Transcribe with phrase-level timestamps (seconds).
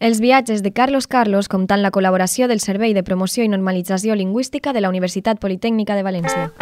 [0.00, 4.70] Els viatges de Carlos Carlos comptant la col·laboració del Servei de Promoció i Normalització Lingüística
[4.72, 6.52] de la Universitat Politécnica de València.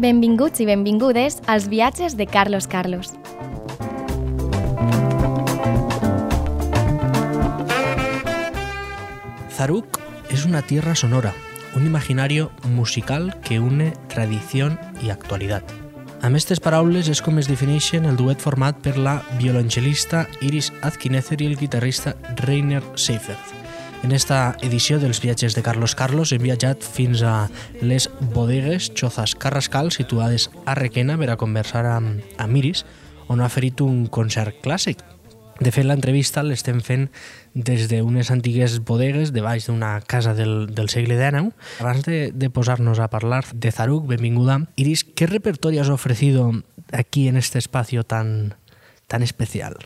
[0.00, 3.12] Benvinguts i benvingudes als viatges de Carlos Carlos.
[9.52, 10.00] Zaruk
[10.30, 11.34] es una tierra sonora,
[11.74, 14.70] un imaginario musical que une tradició
[15.02, 15.64] i actualitat.
[16.24, 21.42] Amb aquestes paraules és com es defineixen el duet format per la violoncel·lista Iris Azkinezer
[21.42, 23.52] i el guitarrista Rainer Seifert.
[24.04, 27.48] En esta edició dels viatges de Carlos Carlos hem viatjat fins a
[27.80, 32.84] les bodegues Chozas Carrascal situades a Requena per a conversar amb, amb Iris,
[33.28, 35.00] on ha ferit un concert clàssic.
[35.60, 37.06] De fet, l'entrevista l'estem fent
[37.54, 41.54] des d'unes antigues bodegues de baix d'una casa del, del segle XIX.
[41.78, 44.64] Abans de, de posar-nos a parlar de Zaruk, benvinguda.
[44.76, 46.50] Iris, ¿qué repertorio has ofrecido
[46.92, 48.56] aquí en este espacio tan,
[49.06, 49.76] tan especial?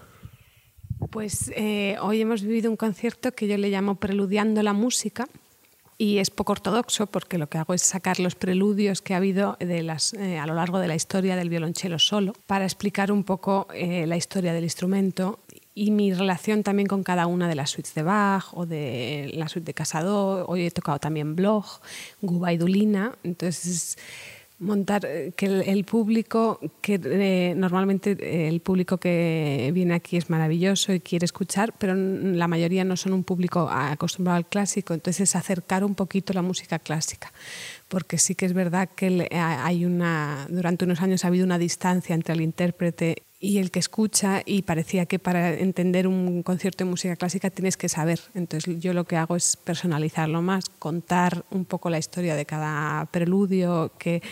[1.11, 5.27] Pues eh, hoy hemos vivido un concierto que yo le llamo Preludiando la Música,
[5.99, 9.57] y es poco ortodoxo porque lo que hago es sacar los preludios que ha habido
[9.59, 13.25] de las, eh, a lo largo de la historia del violonchelo solo para explicar un
[13.25, 15.41] poco eh, la historia del instrumento
[15.79, 19.49] y mi relación también con cada una de las suites de Bach o de la
[19.49, 20.45] suite de Casado.
[20.47, 21.81] Hoy he tocado también Bloch,
[22.21, 23.13] Guba y Dulina.
[23.23, 23.97] Entonces,
[24.59, 30.17] montar eh, que el, el público, que eh, normalmente eh, el público que viene aquí
[30.17, 34.95] es maravilloso y quiere escuchar, pero la mayoría no son un público acostumbrado al clásico,
[34.95, 37.33] entonces acercar un poquito la música clásica,
[37.87, 42.17] porque sí que es verdad que hay una, durante unos años ha habido una distancia
[42.17, 46.91] entre el intérprete y el que escucha y parecía que para entender un concierto de
[46.91, 48.21] música clásica tienes que saber.
[48.35, 53.07] Entonces yo lo que hago es personalizarlo más, contar un poco la historia de cada
[53.07, 54.23] preludio que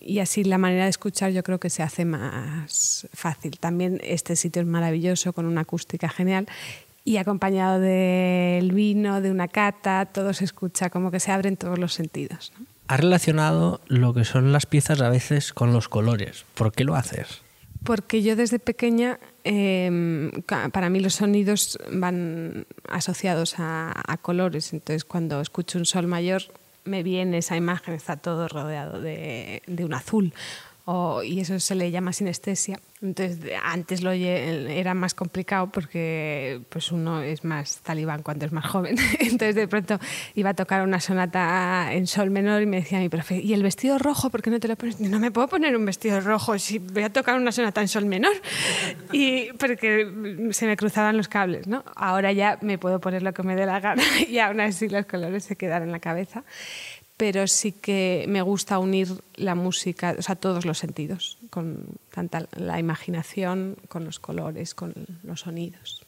[0.00, 3.58] y así la manera de escuchar yo creo que se hace más fácil.
[3.60, 6.48] También este sitio es maravilloso con una acústica genial
[7.04, 11.78] y acompañado del vino, de una cata, todo se escucha como que se abren todos
[11.78, 12.52] los sentidos.
[12.88, 16.44] Has relacionado lo que son las piezas a veces con los colores.
[16.54, 17.42] ¿Por qué lo haces?
[17.84, 20.30] Porque yo desde pequeña, eh,
[20.72, 26.42] para mí los sonidos van asociados a, colores, entonces cuando escucho un sol mayor
[26.84, 30.34] me viene esa imagen, está todo rodeado de, de un azul,
[30.84, 32.80] o, y eso se le llama sinestesia.
[33.02, 38.66] Entonces, antes lo era más complicado porque pues uno es más talibán cuando es más
[38.66, 38.96] joven.
[39.20, 39.98] Entonces, de pronto
[40.34, 43.62] iba a tocar una sonata en sol menor y me decía mi profe, ¿y el
[43.62, 45.00] vestido rojo por qué no te lo pones?
[45.00, 48.04] No me puedo poner un vestido rojo si voy a tocar una sonata en sol
[48.06, 48.32] menor.
[49.12, 51.84] Y porque se me cruzaban los cables, ¿no?
[51.96, 55.06] Ahora ya me puedo poner lo que me dé la gana y aún así los
[55.06, 56.44] colores se quedan en la cabeza
[57.20, 62.46] pero sí que me gusta unir la música, o sea, todos los sentidos, con tanta
[62.56, 66.00] la imaginación, con los colores, con los sonidos.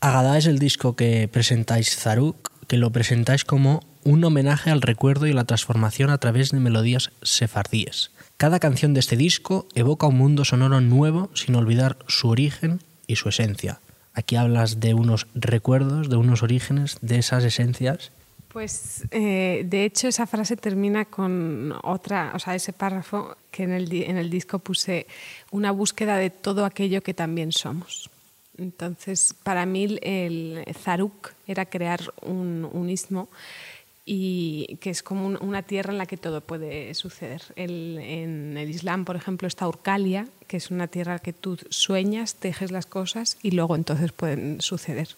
[0.00, 5.28] Agada es el disco que presentáis Zaruk, que lo presentáis como un homenaje al recuerdo
[5.28, 8.10] y la transformación a través de melodías sefardíes.
[8.36, 13.14] Cada canción de este disco evoca un mundo sonoro nuevo sin olvidar su origen y
[13.14, 13.78] su esencia.
[14.12, 18.10] Aquí hablas de unos recuerdos, de unos orígenes, de esas esencias
[18.54, 23.72] pues eh, de hecho esa frase termina con otra, o sea, ese párrafo que en
[23.72, 25.08] el, en el disco puse
[25.50, 28.08] una búsqueda de todo aquello que también somos.
[28.56, 33.28] Entonces, para mí el Zaruk era crear un, un istmo
[34.06, 37.42] y que es como un, una tierra en la que todo puede suceder.
[37.56, 42.34] El, en el Islam, por ejemplo, está Urcalia, que es una tierra que tú sueñas,
[42.34, 45.08] tejes las cosas y luego entonces pueden suceder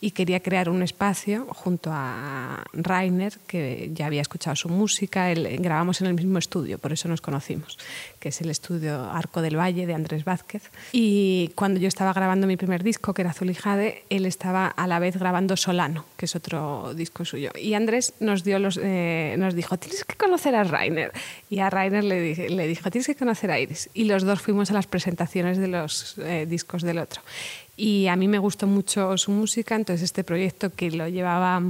[0.00, 6.00] y quería crear un espacio junto a Rainer, que ya había escuchado su música, grabamos
[6.00, 7.78] en el mismo estudio, por eso nos conocimos,
[8.20, 10.70] que es el estudio Arco del Valle de Andrés Vázquez.
[10.92, 14.98] Y cuando yo estaba grabando mi primer disco, que era Zulijade, él estaba a la
[14.98, 17.50] vez grabando Solano, que es otro disco suyo.
[17.58, 21.12] Y Andrés nos, dio los, eh, nos dijo, tienes que conocer a Rainer.
[21.48, 23.88] Y a Rainer le, le dijo, tienes que conocer a Iris.
[23.94, 27.20] Y los dos fuimos a las presentaciones de los eh, discos del otro.
[27.76, 31.62] Y a mí me gustó mucho su música, entonces este proyecto que lo llevaba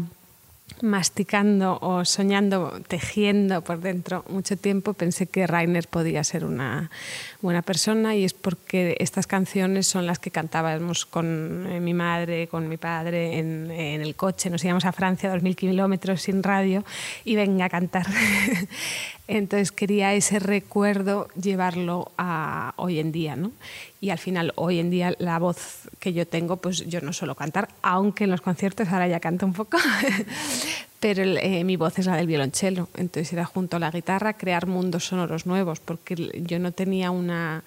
[0.82, 6.90] masticando o soñando, tejiendo por dentro mucho tiempo, pensé que Rainer podía ser una
[7.40, 12.48] buena persona y es porque estas canciones son las que cantábamos con eh, mi madre,
[12.48, 14.50] con mi padre en, el coche.
[14.50, 16.84] Nos íbamos a Francia, 2.000 kilómetros sin radio
[17.24, 18.06] y venga a cantar.
[19.28, 23.50] Entonces quería ese recuerdo llevarlo a hoy en día, ¿no?
[24.00, 27.34] Y al final, hoy en día, la voz que yo tengo, pues yo no suelo
[27.34, 29.78] cantar, aunque en los conciertos ahora ya canto un poco,
[31.00, 34.66] pero eh, mi voz es la del violonchelo, entonces era junto a la guitarra crear
[34.66, 37.64] mundos sonoros nuevos, porque yo no tenía una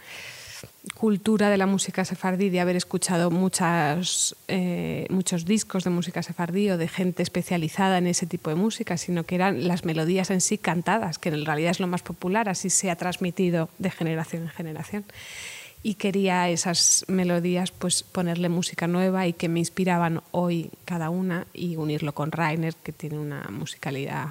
[0.95, 6.69] cultura de la música sefardí, de haber escuchado muchas, eh, muchos discos de música sefardí
[6.69, 10.41] o de gente especializada en ese tipo de música, sino que eran las melodías en
[10.41, 14.43] sí cantadas, que en realidad es lo más popular, así se ha transmitido de generación
[14.43, 15.05] en generación.
[15.81, 21.47] Y quería esas melodías pues ponerle música nueva y que me inspiraban hoy cada una
[21.53, 24.27] y unirlo con Rainer, que tiene una musicalidad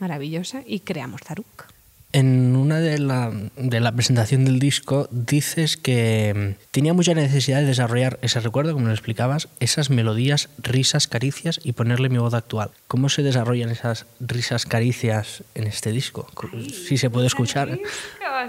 [0.00, 1.74] maravillosa, y creamos Zaruk.
[2.14, 7.58] En una de la, de la presentación del disco dices que mm, tenía mucha necesidad
[7.58, 12.34] de desarrollar ese recuerdo, como lo explicabas, esas melodías, risas, caricias y ponerle mi voz
[12.34, 12.70] actual.
[12.86, 16.28] ¿Cómo se desarrollan esas risas, caricias en este disco?
[16.86, 17.80] Si se puede escuchar.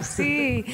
[0.02, 0.66] Sí,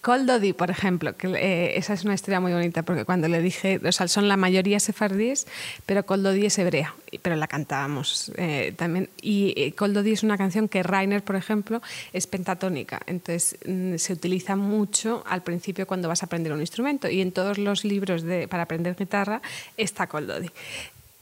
[0.00, 3.80] Cold por ejemplo, que eh, esa es una historia muy bonita porque cuando le dije,
[3.84, 5.46] o sea, son la mayoría sefardíes,
[5.86, 9.10] pero Cold es hebrea, pero la cantábamos eh, también.
[9.20, 11.82] Y eh, Cold es una canción que Rainer, por ejemplo,
[12.12, 17.08] es pentatónica, entonces mm, se utiliza mucho al principio cuando vas a aprender un instrumento
[17.08, 19.40] y en todos los libros de, para aprender guitarra
[19.76, 20.50] está Coldodi.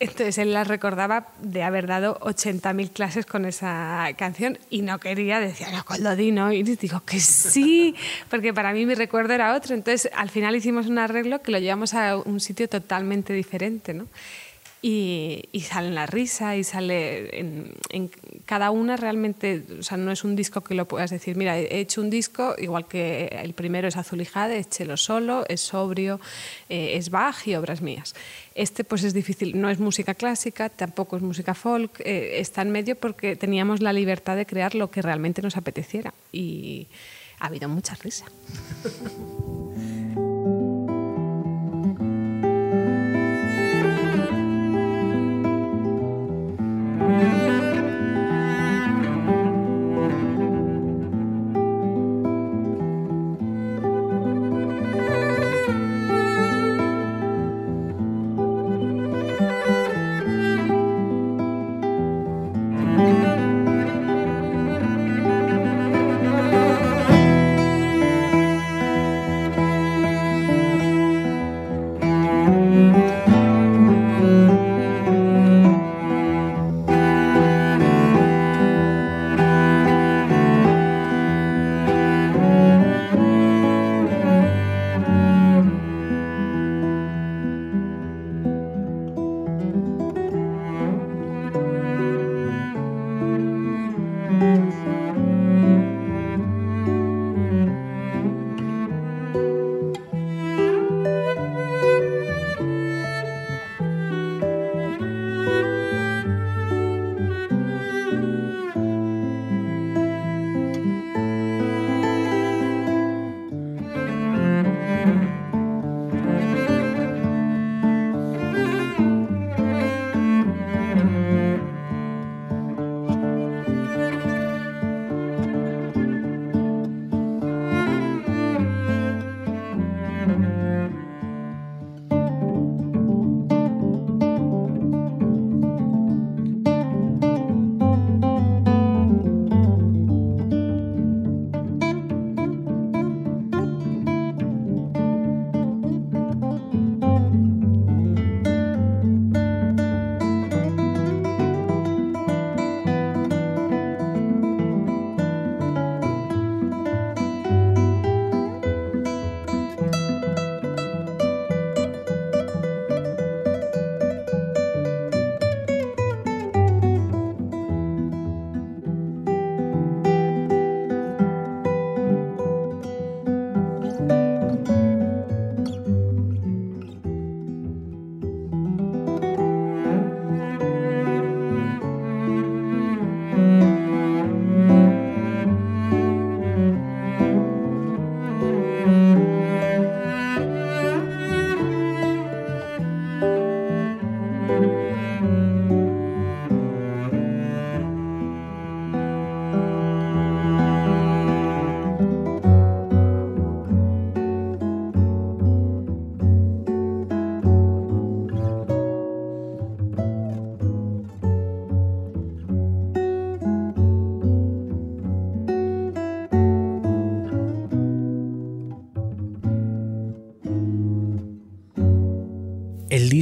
[0.03, 5.39] Entonces él la recordaba de haber dado 80.000 clases con esa canción y no quería,
[5.39, 6.51] decía, no, Coldodi no.
[6.53, 7.95] Y digo que sí,
[8.29, 9.77] porque para mí mi recuerdo era otro.
[9.77, 13.95] Entonces al final hicimos un arreglo que lo llevamos a un sitio totalmente diferente.
[13.95, 14.09] ¿no?
[14.85, 18.11] Y, sale en la risa y sale en,
[18.45, 21.79] cada una realmente, o sea, no es un disco que lo puedas decir, mira, he
[21.79, 25.61] hecho un disco, igual que el primero es Azul y Jade, es chelo solo, es
[25.61, 26.21] sobrio,
[26.69, 28.15] eh, es Bach y obras mías.
[28.57, 32.73] Este pues es difícil, no es música clásica, tampoco es música folk, eh, está en
[32.73, 36.89] medio porque teníamos la libertad de crear lo que realmente nos apeteciera y
[37.39, 38.27] ha habido mucha risa.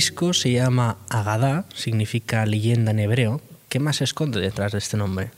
[0.01, 4.97] Disco se llama Agadá, significa leyenda en hebreo, ¿Qué más se esconde detrás de este
[4.97, 5.31] nombre?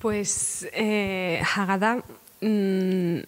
[0.00, 2.02] Pues eh, Haggadah
[2.40, 3.18] mm,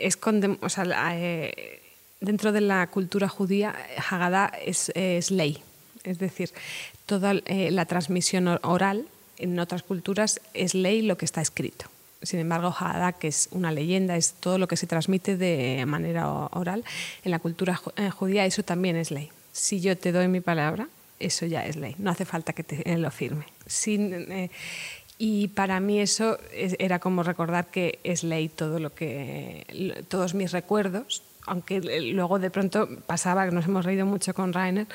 [0.00, 0.84] esconde, o sea,
[1.14, 1.80] eh,
[2.20, 3.72] dentro de la cultura judía,
[4.10, 5.62] Haggadah es, ley.
[6.02, 6.50] Es decir,
[7.06, 9.06] toda eh, la transmisión oral
[9.38, 11.86] en otras culturas es ley lo que está escrito.
[12.20, 16.28] Sin embargo, Haggadah, que es una leyenda, es todo lo que se transmite de manera
[16.28, 16.84] oral,
[17.24, 19.30] en la cultura eh, judía eso también es ley.
[19.56, 20.86] Si yo te doy mi palabra,
[21.18, 21.94] eso ya es ley.
[21.98, 23.46] No hace falta que te lo firme.
[23.86, 24.50] Eh,
[25.18, 30.52] y para mí eso era como recordar que es ley todo lo que todos mis
[30.52, 31.80] recuerdos, aunque
[32.12, 34.86] luego de pronto pasaba nos hemos reído mucho con Rainer,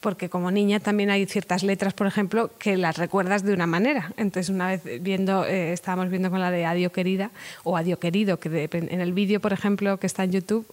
[0.00, 4.12] porque como niña también hay ciertas letras, por ejemplo, que las recuerdas de una manera.
[4.16, 7.30] Entonces, una vez viendo, eh, estábamos viendo con la de Adiós querida
[7.64, 10.66] o Adiós querido, que en el vídeo, por ejemplo, que está en YouTube,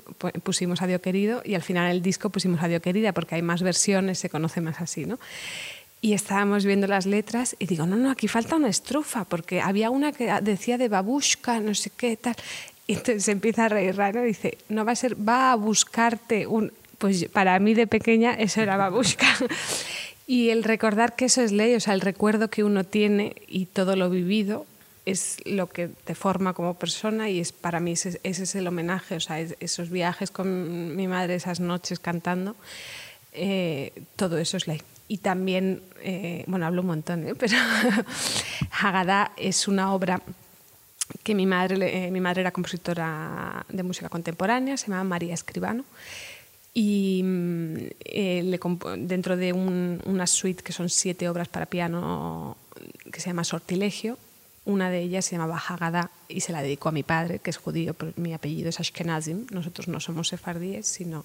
[0.44, 4.20] pusimos Adiós querido y al final el disco pusimos Adiós querida, porque hay más versiones,
[4.20, 5.18] se conoce más así, ¿no?
[6.02, 9.90] Y estábamos viendo las letras y digo, no, no, aquí falta una estrofa, porque había
[9.90, 12.36] una que decía de babushka, no sé qué, tal.
[12.86, 16.72] Y entonces empieza a reír y dice, no va a ser, va a buscarte un
[16.98, 19.28] pues para mí de pequeña eso era babushka.
[20.28, 23.66] y el recordar que eso es ley, o sea, el recuerdo que uno tiene y
[23.66, 24.66] todo lo vivido
[25.06, 29.16] es lo que te forma como persona y es para mí ese, es el homenaje,
[29.16, 32.56] o sea, esos viajes con mi madre, esas noches cantando,
[33.32, 34.82] eh, todo eso es ley.
[35.08, 37.36] Y también, eh, bueno, hablo un montón, ¿eh?
[37.40, 37.56] pero
[38.72, 40.22] Haggadah es una obra
[41.22, 45.86] que mi madre, mi madre era compositora de música contemporánea, se llama María Escribano,
[46.78, 48.60] y mm, eh,
[48.98, 52.58] dentro de una suite que son siete obras para piano
[53.12, 54.18] que se llama Sortilegio,
[54.66, 57.58] una de ellas se llama Haggadah y se la dedicó a mi padre, que es
[57.58, 59.48] judío, pero mi apellido es Ashkenazim.
[59.52, 61.24] Nosotros no somos sefardíes, sino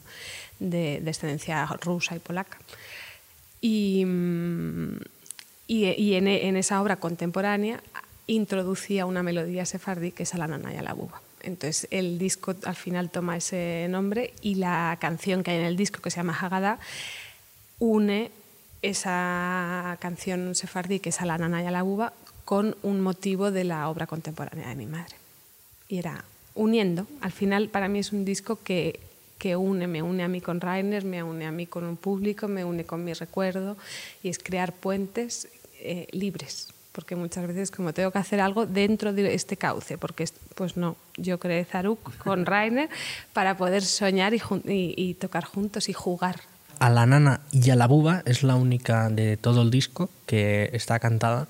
[0.61, 2.59] de descendencia rusa y polaca.
[3.61, 4.99] Y, mm,
[5.69, 7.83] en, esa obra contemporánea
[8.27, 11.21] introducía una melodía sefardí que es Alanana y la buba.
[11.43, 15.77] Entonces el disco al final toma ese nombre y la canción que hay en el
[15.77, 16.79] disco que se llama Haggadah
[17.79, 18.31] une
[18.83, 22.13] esa canción sefardí que es a la nana y a la uva
[22.45, 25.17] con un motivo de la obra contemporánea de mi madre.
[25.89, 27.07] Y era uniendo.
[27.21, 29.01] Al final para mí es un disco que,
[29.39, 32.49] que une, me une a mí con Rainer, me une a mí con un público,
[32.49, 33.77] me une con mi recuerdo
[34.23, 35.49] y es crear puentes
[35.81, 40.25] eh, libres porque muchas veces como tengo que hacer algo dentro de este cauce, porque
[40.55, 42.89] pues no, yo creé Zaruk con Rainer
[43.33, 46.41] para poder soñar y, y, tocar juntos y jugar.
[46.79, 50.71] A la nana y a la buba es la única de todo el disco que
[50.73, 51.47] está cantada.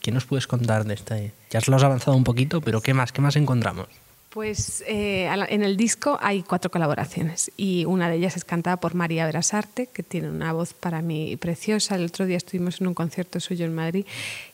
[0.00, 1.32] ¿Qué nos puedes contar de este?
[1.50, 3.12] Ya os lo has avanzado un poquito, pero ¿qué más?
[3.12, 3.88] ¿Qué más encontramos?
[4.30, 8.94] Pues eh, en el disco hay cuatro colaboraciones y una de ellas es cantada por
[8.94, 11.96] María Verasarte, que tiene una voz para mí preciosa.
[11.96, 14.06] El otro día estuvimos en un concierto suyo en Madrid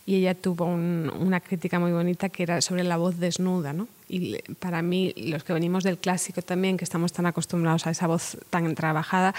[0.06, 3.75] y ella tuvo una crítica muy bonita que era sobre la voz desnuda.
[3.75, 3.87] ¿no?
[4.09, 8.06] Y para mí, los que venimos del clásico también, que estamos tan acostumbrados a esa
[8.06, 9.35] voz tan trabajada,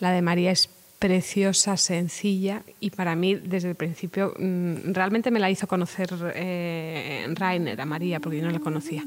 [0.00, 0.70] la de María es
[1.02, 7.26] preciosa, sencilla y para mí desde el principio mm, realmente me la hizo conocer eh,
[7.34, 9.02] Rainer, a María, porque yo no la conocía,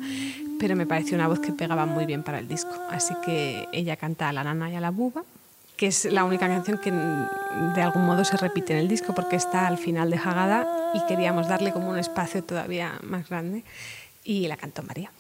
[0.60, 2.72] pero me pareció una voz que pegaba muy bien para el disco.
[2.90, 5.24] Así que ella canta a la nana y a la buba,
[5.78, 9.36] que es la única canción que de algún modo se repite en el disco porque
[9.36, 13.64] está al final de Haggadah y queríamos darle como un espacio todavía más grande
[14.24, 15.12] y la cantó María.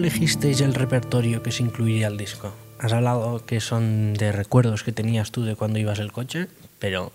[0.00, 2.54] Elegisteis el repertorio que se incluiría al disco?
[2.78, 7.12] Has hablado que son de recuerdos que tenías tú de cuando ibas el coche, pero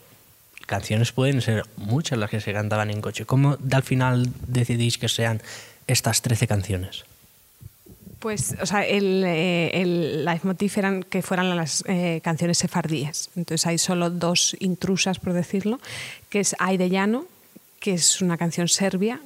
[0.68, 3.26] canciones pueden ser muchas las que se cantaban en coche.
[3.26, 5.42] ¿Cómo al final decidís que sean
[5.88, 7.06] estas 13 canciones?
[8.20, 13.30] Pues, o sea, el, eh, el leitmotiv eran que fueran las eh, canciones sefardíes.
[13.36, 15.80] Entonces hay solo dos intrusas, por decirlo,
[16.30, 17.26] que es Ay de Llano,
[17.80, 19.20] que es una canción serbia,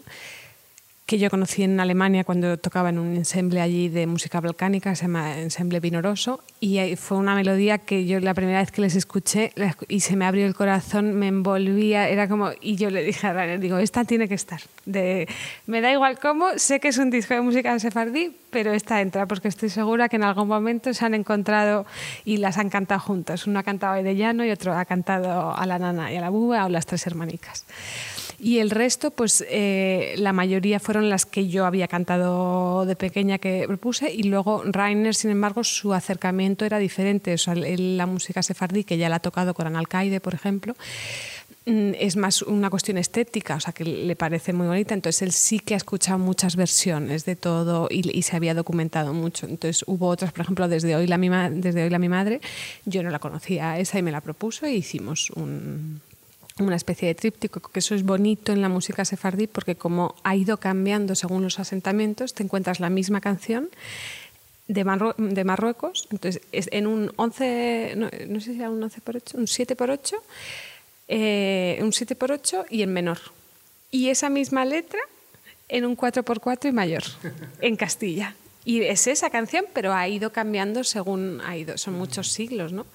[1.09, 5.05] que yo conocí en Alemania cuando tocaba en un ensemble allí de música balcánica, se
[5.05, 9.51] llama Ensemble Vinoroso, y fue una melodía que yo la primera vez que les escuché
[9.87, 13.33] y se me abrió el corazón, me envolvía, era como, y yo le dije a
[13.33, 15.27] Rainer, digo, esta tiene que estar, de,
[15.65, 19.25] me da igual cómo, sé que es un disco de música sefardí, pero esta entra,
[19.25, 21.87] porque estoy segura que en algún momento se han encontrado
[22.23, 25.55] y las han cantado juntas, uno ha cantado a de llano y otro ha cantado
[25.57, 27.65] a la nana y a la búa o las tres hermanicas.
[28.41, 33.37] Y el resto, pues eh, la mayoría fueron las que yo había cantado de pequeña
[33.37, 37.33] que propuse y luego Rainer, sin embargo, su acercamiento era diferente.
[37.33, 40.75] O sea, la música sefardí, que ya la ha tocado con Alcaide, por ejemplo,
[41.65, 44.93] mm, es más una cuestión estética, o sea, que le parece muy bonita.
[44.93, 49.13] Entonces, él sí que ha escuchado muchas versiones de todo y, y se había documentado
[49.13, 49.47] mucho.
[49.47, 52.39] Entonces, hubo otras, por ejemplo, desde hoy, la mi, desde hoy la mi madre,
[52.85, 55.99] yo no la conocía esa y me la propuso e hicimos un,
[56.67, 60.35] una especie de tríptico, que eso es bonito en la música sefardí porque como ha
[60.35, 63.69] ido cambiando según los asentamientos, te encuentras la misma canción
[64.67, 64.85] de,
[65.17, 69.37] de Marruecos, entonces es en un 11, no, sé si era un 11 por 8,
[69.37, 70.15] un 7 por 8,
[71.07, 73.19] eh, un 7 por 8 y en menor.
[73.91, 74.99] Y esa misma letra
[75.67, 77.03] en un 4 por 4 y mayor,
[77.61, 78.35] en Castilla.
[78.63, 82.85] Y es esa canción, pero ha ido cambiando según ha ido, son muchos siglos, ¿no?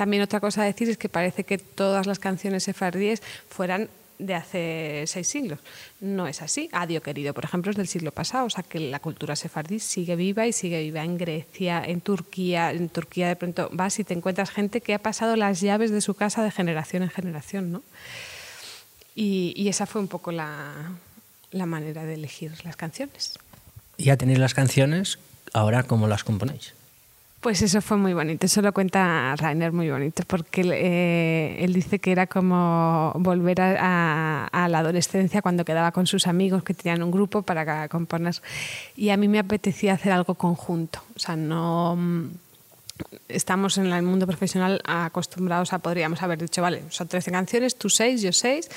[0.00, 4.34] También otra cosa a decir es que parece que todas las canciones sefardíes fueran de
[4.34, 5.58] hace seis siglos.
[6.00, 6.70] No es así.
[6.72, 10.16] Adio querido, por ejemplo, es del siglo pasado, o sea que la cultura sefardí sigue
[10.16, 12.70] viva y sigue viva en Grecia, en Turquía.
[12.70, 16.00] En Turquía de pronto vas y te encuentras gente que ha pasado las llaves de
[16.00, 17.82] su casa de generación en generación, ¿no?
[19.14, 20.94] Y, y esa fue un poco la,
[21.50, 23.38] la manera de elegir las canciones.
[23.98, 25.18] Ya tenéis las canciones,
[25.52, 26.72] ahora cómo las componéis.
[27.40, 31.98] Pues eso fue muy bonito, eso lo cuenta Rainer muy bonito, porque eh, él dice
[31.98, 37.02] que era como volver a, a, la adolescencia cuando quedaba con sus amigos que tenían
[37.02, 38.34] un grupo para componer.
[38.94, 41.96] Y a mí me apetecía hacer algo conjunto, o sea, no
[43.32, 47.88] estamos en el mundo profesional acostumbrados a, podríamos haber dicho, vale, son 13 canciones, tú
[47.88, 48.68] 6, yo 6,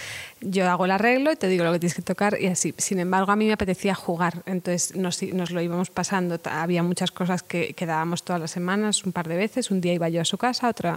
[0.42, 2.74] yo hago el arreglo y te digo lo que tienes que tocar y así.
[2.78, 6.40] Sin embargo, a mí me apetecía jugar, entonces nos, nos lo íbamos pasando.
[6.46, 9.72] Había muchas cosas que, que dábamos todas las semanas, un par de veces.
[9.72, 10.94] Un día iba yo a su casa, otro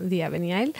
[0.00, 0.74] día venía él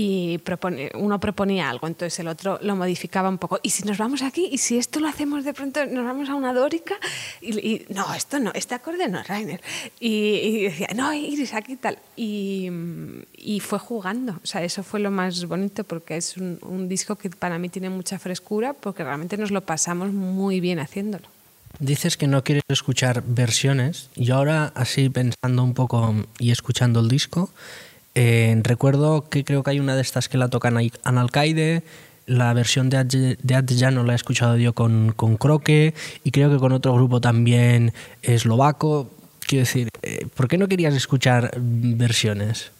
[0.00, 3.58] y propone, uno proponía algo, entonces el otro lo modificaba un poco.
[3.64, 6.36] Y si nos vamos aquí, y si esto lo hacemos de pronto, nos vamos a
[6.36, 6.94] una dórica,
[7.40, 9.60] y, y no, esto no, este acorde no, Rainer.
[9.98, 11.98] Y, y, decía, no, Iris, aquí tal.
[12.14, 12.70] Y,
[13.36, 17.16] y, fue jugando, o sea, eso fue lo más bonito porque es un, un disco
[17.16, 21.26] que para mí tiene mucha frescura porque realmente nos lo pasamos muy bien haciéndolo.
[21.80, 24.10] Dices que no quieres escuchar versiones.
[24.14, 27.50] Yo ahora, así pensando un poco y escuchando el disco,
[28.14, 31.82] Eh, recuerdo que creo que hay una de estas que la tocan Analcaide,
[32.26, 35.94] la versión de Ad no la he escuchado yo con, con Croque
[36.24, 37.92] y creo que con otro grupo también
[38.22, 39.10] eslovaco.
[39.46, 42.70] Quiero decir, eh, ¿por qué no querías escuchar versiones?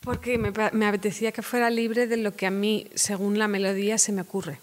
[0.00, 3.98] Porque me, me apetecía que fuera libre de lo que a mí, según la melodía,
[3.98, 4.58] se me ocurre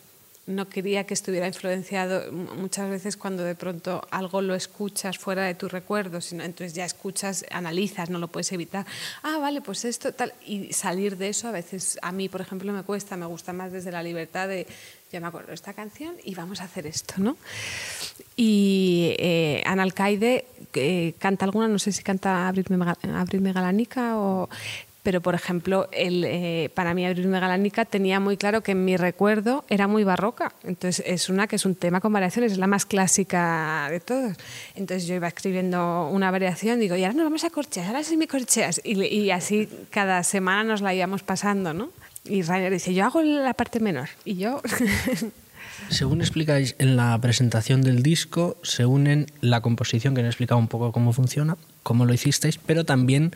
[0.49, 5.53] no quería que estuviera influenciado muchas veces cuando de pronto algo lo escuchas fuera de
[5.53, 8.85] tu recuerdo, sino entonces ya escuchas, analizas, no lo puedes evitar.
[9.21, 12.73] Ah, vale, pues esto tal y salir de eso a veces a mí, por ejemplo,
[12.73, 14.65] me cuesta, me gusta más desde la libertad de
[15.11, 17.37] ya me acuerdo esta canción y vamos a hacer esto, ¿no?
[18.35, 20.45] Y eh, Analcaide
[21.17, 24.49] canta alguna, no sé si canta Abrirme Galanica o
[25.09, 28.95] pero por ejemplo, el, eh, para mí Abrirme Galánica tenía muy claro que en mi
[28.95, 30.53] recuerdo era muy barroca.
[30.63, 34.37] Entonces es una que es un tema con variaciones, es la más clásica de todos.
[34.75, 38.17] Entonces yo iba escribiendo una variación, digo, y ahora nos vamos a corcheas, ahora sí
[38.17, 38.81] me corcheas.
[38.83, 41.89] Y, y así cada semana nos la íbamos pasando, ¿no?
[42.23, 44.09] Y Rainer dice, yo hago la parte menor.
[44.25, 44.61] Y yo...
[45.89, 50.67] Según explicáis en la presentación del disco, se unen la composición, que he explicado un
[50.67, 53.31] poco cómo funciona, cómo lo hicisteis, pero también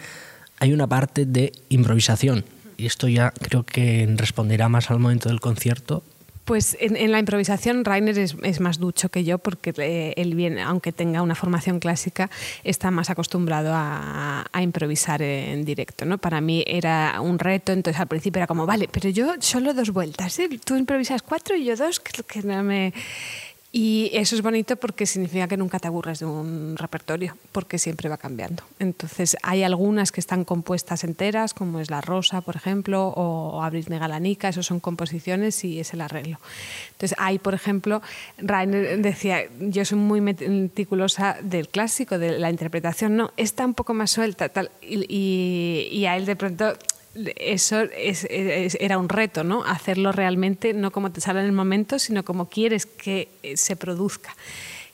[0.64, 2.46] hay una parte de improvisación.
[2.78, 6.04] Y esto ya creo que responderá más al momento del concierto.
[6.46, 10.94] Pues en, la improvisación Rainer es, más ducho que yo porque eh, él viene, aunque
[10.94, 12.30] tenga una formación clásica,
[12.64, 16.06] está más acostumbrado a, improvisar en directo.
[16.06, 16.18] ¿no?
[16.18, 19.92] Para mí era un reto, entonces al principio era como, vale, pero yo solo dos
[19.92, 20.50] vueltas, ¿eh?
[20.64, 22.94] tú improvisas cuatro y yo dos, que, que no me...
[23.76, 28.08] Y eso es bonito porque significa que nunca te aburres de un repertorio, porque siempre
[28.08, 28.62] va cambiando.
[28.78, 33.98] Entonces, hay algunas que están compuestas enteras, como es La Rosa, por ejemplo, o Abrirme
[33.98, 36.38] Galanica, eso son composiciones y es el arreglo.
[36.92, 38.04] Entonces, hay, por ejemplo,
[38.38, 43.96] Rainer decía, yo soy muy meticulosa del clásico, de la interpretación, no, está un poco
[43.96, 44.52] más suelta,
[44.84, 46.74] y a él de pronto
[47.36, 49.64] eso era un reto, ¿no?
[49.64, 53.76] Hacerlo realmente no como te sale en el momento, sino como quieres que eh, se
[53.76, 54.36] produzca.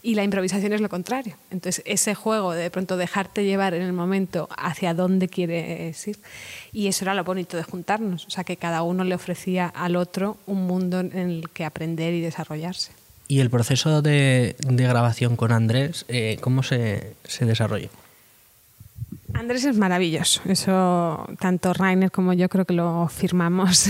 [0.01, 1.35] Y la improvisación es lo contrario.
[1.51, 6.17] Entonces, ese juego de, de pronto dejarte llevar en el momento hacia dónde quieres ir.
[6.71, 8.25] Y eso era lo bonito de juntarnos.
[8.25, 12.13] O sea, que cada uno le ofrecía al otro un mundo en el que aprender
[12.13, 12.93] y desarrollarse.
[13.27, 17.89] ¿Y el proceso de, grabación con Andrés, eh, cómo se, se desarrolló?
[19.33, 23.87] Andrés es maravilloso, eso tanto Rainer como yo creo que lo firmamos.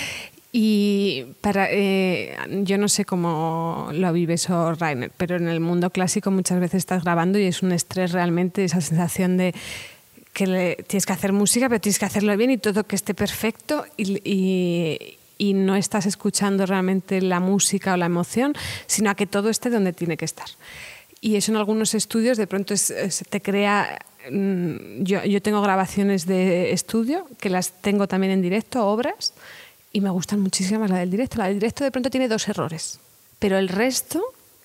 [0.52, 5.90] y para, eh, yo no sé cómo lo vive eso Rainer, pero en el mundo
[5.90, 9.54] clásico muchas veces estás grabando y es un estrés realmente, esa sensación de
[10.32, 13.84] que tienes que hacer música, pero tienes que hacerlo bien y todo que esté perfecto
[13.96, 18.54] y, y no estás escuchando realmente la música o la emoción,
[18.86, 20.48] sino a que todo esté donde tiene que estar.
[21.20, 22.74] Y eso en algunos estudios de pronto
[23.30, 23.98] te crea
[24.30, 29.34] yo, yo, tengo grabaciones de estudio que las tengo también en directo, obras,
[29.92, 31.38] y me gustan muchísimo la del directo.
[31.38, 33.00] La directo de pronto tiene dos errores,
[33.38, 34.22] pero el resto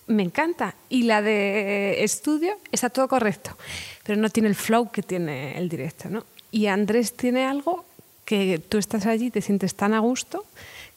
[0.07, 0.75] me encanta.
[0.89, 3.57] Y la de estudio está todo correcto,
[4.03, 6.09] pero no tiene el flow que tiene el directo.
[6.09, 6.25] ¿no?
[6.51, 7.85] Y Andrés tiene algo
[8.25, 10.45] que tú estás allí, te sientes tan a gusto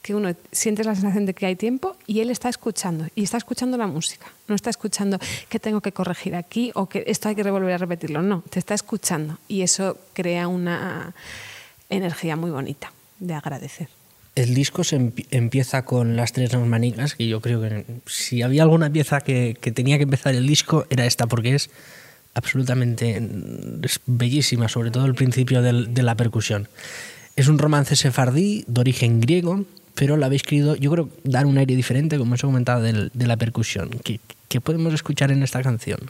[0.02, 3.36] que uno siente la sensación de que hay tiempo y él está escuchando y está
[3.36, 4.26] escuchando la música.
[4.48, 7.78] No está escuchando que tengo que corregir aquí o que esto hay que volver a
[7.78, 8.22] repetirlo.
[8.22, 11.14] No, te está escuchando y eso crea una
[11.90, 13.88] energía muy bonita de agradecer.
[14.36, 18.90] El disco se empieza con las tres manicas, que yo creo que si había alguna
[18.90, 21.68] pieza que, tenía que empezar el disco era esta, porque es
[22.32, 23.20] absolutamente
[24.06, 26.68] bellísima, sobre todo el principio de la percusión.
[27.36, 29.64] Es un romance sefardí de origen griego
[30.00, 33.10] pero la habéis querido, yo creo, dar un aire diferente, como os he comentado, de,
[33.26, 33.90] la percusión.
[34.02, 36.00] ¿Qué, podemos escuchar en esta canción?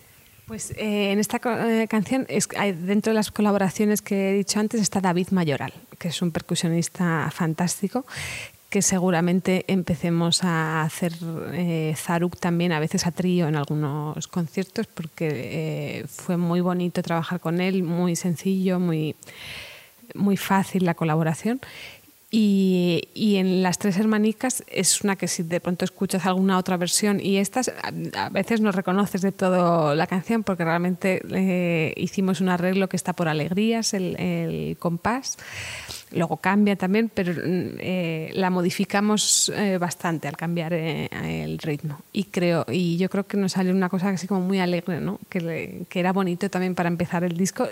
[0.46, 2.46] Pues eh, en esta eh, canción, es,
[2.86, 7.32] dentro de las colaboraciones que he dicho antes, está David Mayoral, que es un percusionista
[7.32, 8.06] fantástico
[8.68, 11.12] que seguramente empecemos a hacer
[11.52, 17.40] eh, Zaruk también, a veces a trío en algunos conciertos, porque fue muy bonito trabajar
[17.40, 19.16] con él, muy sencillo, muy,
[20.14, 21.60] muy fácil la colaboración.
[22.32, 26.76] Y, y, en Las Tres Hermanicas es una que si de pronto escuchas alguna otra
[26.76, 27.72] versión y estas,
[28.14, 32.96] a, veces no reconoces de todo la canción porque realmente eh, hicimos un arreglo que
[32.96, 35.38] está por alegrías, el, el compás
[36.12, 42.00] luego cambia también, pero eh, la modificamos eh, bastante al cambiar eh, el ritmo.
[42.12, 45.18] Y creo y yo creo que nos salió una cosa así como muy alegre, ¿no?
[45.28, 47.68] que, que, era bonito también para empezar el disco.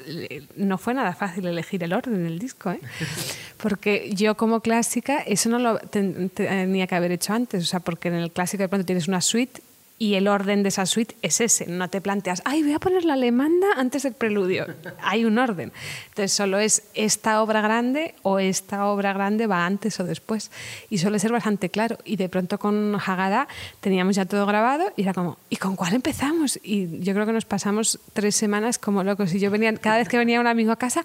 [0.56, 2.80] No fue nada fácil elegir el orden del disco, ¿eh?
[3.56, 8.08] porque yo como clásica eso no lo tenía que haber hecho antes, o sea, porque
[8.08, 9.60] en el clásico de pronto tienes una suite
[9.98, 11.66] y el orden de esa suite es ese.
[11.66, 14.66] No te planteas, ay, voy a poner la alemanda antes del preludio.
[15.02, 15.72] Hay un orden.
[16.08, 20.50] Entonces solo es esta obra grande o esta obra grande va antes o después.
[20.88, 21.98] Y suele ser bastante claro.
[22.04, 23.48] Y de pronto con Haggadah
[23.80, 26.60] teníamos ya todo grabado y era como, ¿y con cuál empezamos?
[26.62, 29.34] Y yo creo que nos pasamos tres semanas como locos.
[29.34, 31.04] Y yo venía, cada vez que venía un amigo a casa,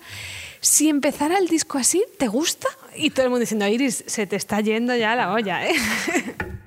[0.61, 2.67] si empezara el disco así, ¿te gusta?
[2.95, 5.73] Y todo el mundo diciendo, Iris, se te está yendo ya la olla, ¿eh?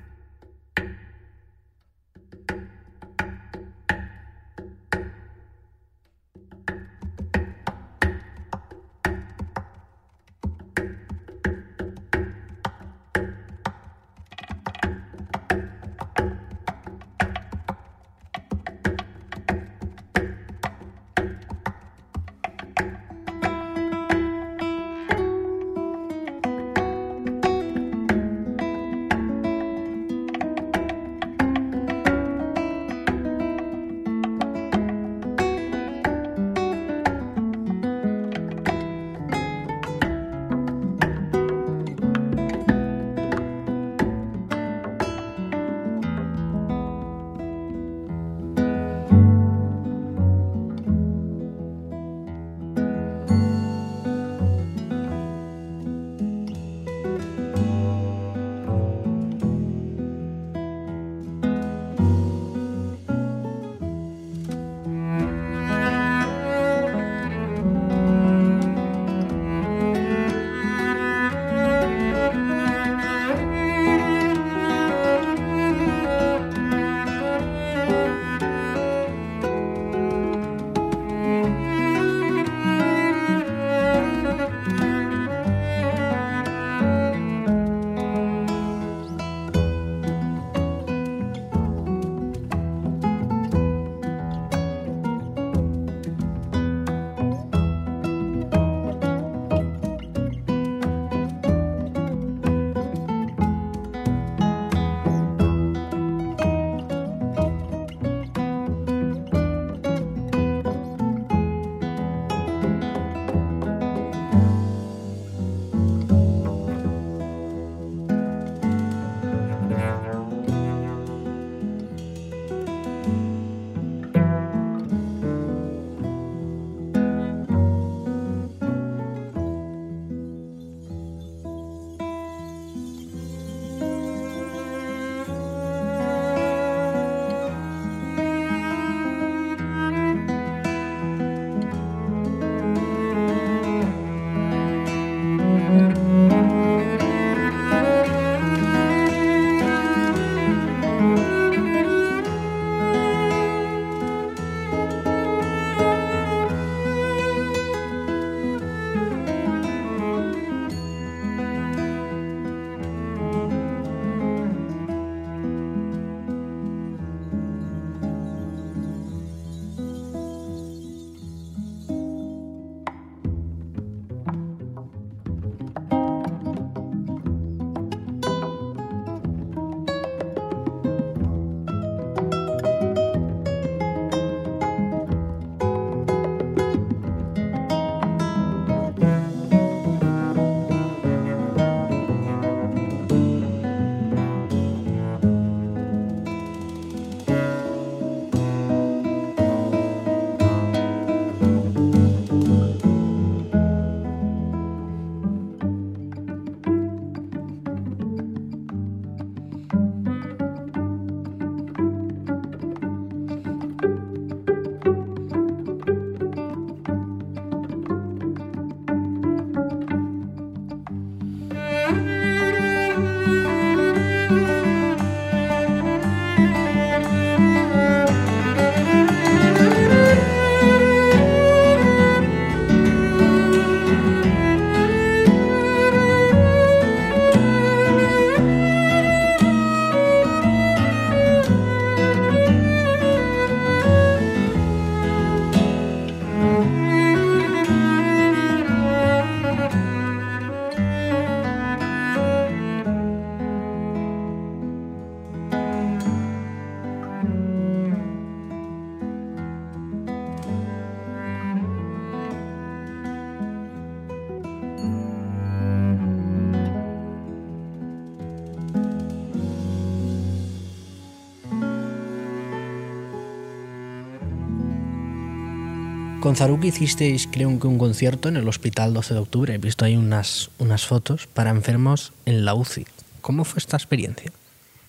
[276.19, 279.53] Con Zaruki hicisteis, creo un concierto en el Hospital 12 de Octubre.
[279.53, 282.85] He visto ahí unas, unas fotos para enfermos en la UCI.
[283.21, 284.31] ¿Cómo fue esta experiencia?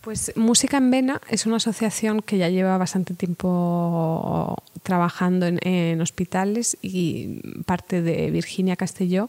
[0.00, 6.78] Pues Música en Vena es una asociación que ya lleva bastante tiempo trabajando en, hospitales
[6.80, 9.28] y parte de Virginia Castelló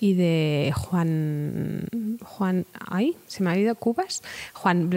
[0.00, 1.86] y de Juan
[2.22, 4.22] Juan ay se me ha ido Cubas
[4.54, 4.88] Juan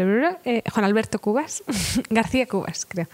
[0.46, 1.64] eh, Juan Alberto Cubas
[2.10, 3.08] García Cubas creo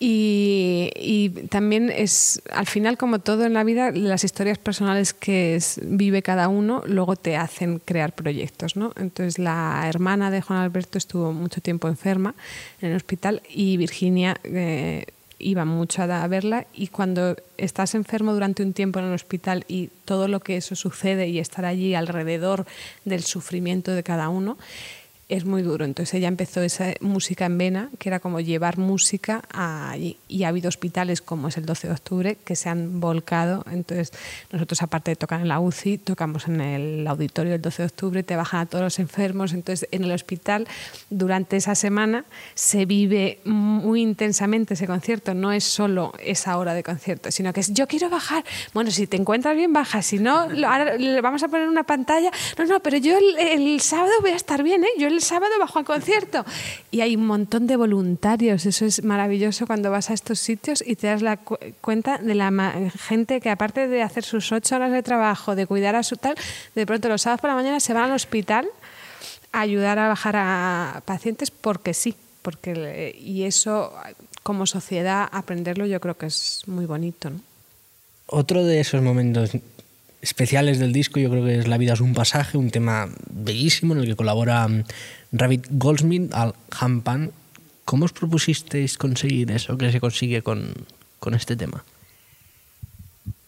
[0.00, 6.22] y, también es, al final, como todo en la vida, las historias personales que vive
[6.22, 8.76] cada uno luego te hacen crear proyectos.
[8.76, 8.92] ¿no?
[8.96, 12.34] Entonces, la hermana de Juan Alberto estuvo mucho tiempo enferma
[12.80, 15.06] en el hospital y Virginia eh,
[15.40, 16.66] iba mucho a verla.
[16.72, 20.76] Y cuando estás enfermo durante un tiempo en el hospital y todo lo que eso
[20.76, 22.66] sucede y estar allí alrededor
[23.04, 24.58] del sufrimiento de cada uno,
[25.28, 25.84] es muy duro.
[25.84, 30.16] Entonces ella empezó esa música en vena, que era como llevar música allí.
[30.26, 33.64] Y ha habido hospitales como es el 12 de octubre que se han volcado.
[33.70, 34.12] Entonces
[34.50, 38.22] nosotros aparte de tocar en la UCI, tocamos en el auditorio del 12 de octubre,
[38.22, 39.52] te bajan a todos los enfermos.
[39.52, 40.66] Entonces en el hospital
[41.10, 45.34] durante esa semana se vive muy intensamente ese concierto.
[45.34, 48.44] No es solo esa hora de concierto, sino que es yo quiero bajar.
[48.72, 50.00] Bueno, si te encuentras bien, baja.
[50.00, 52.30] Si no, ahora le vamos a poner una pantalla.
[52.56, 54.88] No, no, pero yo el, el sábado voy a estar bien, ¿eh?
[54.98, 56.44] Yo el sábado bajo al concierto.
[56.90, 58.66] Y hay un montón de voluntarios.
[58.66, 62.34] Eso es maravilloso cuando vas a estos sitios y te das la cu- cuenta de
[62.34, 62.50] la
[62.98, 66.34] gente que aparte de hacer sus ocho horas de trabajo, de cuidar a su tal,
[66.74, 68.66] de pronto los sábados por la mañana se van al hospital
[69.52, 72.14] a ayudar a bajar a pacientes porque sí.
[72.42, 73.92] Porque, y eso,
[74.42, 77.30] como sociedad, aprenderlo yo creo que es muy bonito.
[78.26, 79.50] Otro de esos momentos
[80.20, 83.94] especiales del disco yo creo que es La vida es un pasaje, un tema bellísimo
[83.94, 84.84] en el que colabora mm,
[85.32, 87.32] Rabbit Goldsmith al handpan.
[87.84, 90.72] ¿Cómo os propusisteis conseguir eso que se consigue con,
[91.20, 91.84] con este tema?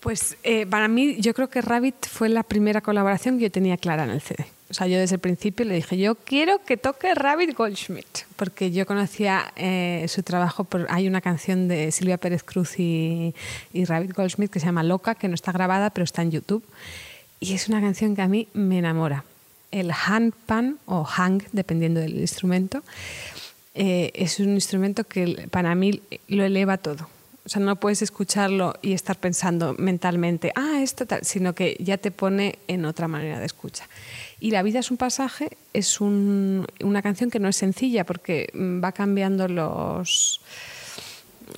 [0.01, 3.77] Pues eh, para mí, yo creo que Rabbit fue la primera colaboración que yo tenía
[3.77, 4.47] clara en el CD.
[4.71, 8.71] O sea, yo desde el principio le dije, yo quiero que toque Rabbit Goldschmidt, porque
[8.71, 10.63] yo conocía eh, su trabajo.
[10.65, 13.35] Por, hay una canción de Silvia Pérez Cruz y,
[13.75, 16.65] Rabbit Goldschmidt que se llama Loca, que no está grabada, pero está en YouTube.
[17.41, 19.25] Y es una canción que a mí me enamora.
[19.73, 22.83] El handpan o hang, dependiendo del instrumento,
[23.75, 27.09] eh, es un instrumento que para mí lo eleva todo.
[27.51, 32.13] Sea, no puedes escucharlo y estar pensando mentalmente, ah, esto tal, sino que ya te
[32.13, 33.89] pone en otra manera de escucha.
[34.39, 38.51] Y La vida es un pasaje es un- una canción que no es sencilla porque
[38.55, 40.41] mm, va cambiando los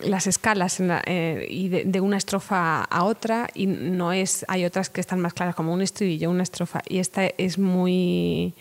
[0.01, 5.03] las escalas eh, de, de una estrofa a otra y no es hay otras que
[5.03, 8.55] están más claras como un estribillo una estrofa y esta es muy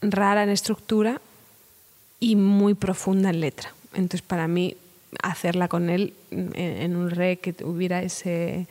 [0.00, 1.20] rara en estructura
[2.20, 4.76] y muy profunda en letra entonces para mí
[5.22, 8.66] hacerla con él en, un re que hubiera ese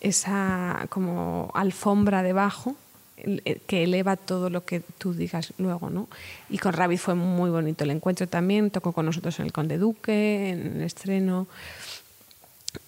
[0.00, 2.76] esa como alfombra debajo
[3.16, 6.08] el- que eleva todo lo que tú digas luego, ¿no?
[6.50, 9.78] Y con Rabbit fue muy bonito el encuentro también, tocó con nosotros en el Conde
[9.78, 11.46] Duque, en el estreno.